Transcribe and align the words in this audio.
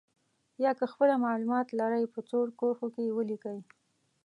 یا 0.63 0.71
که 0.77 0.85
خپله 0.93 1.15
معلومات 1.25 1.67
لرئ 1.79 2.03
په 2.13 2.19
څو 2.29 2.39
کرښو 2.59 2.87
کې 2.93 3.01
یې 3.07 3.15
ولیکئ. 3.17 3.59